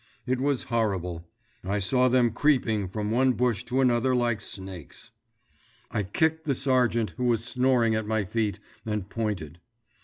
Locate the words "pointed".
9.07-9.59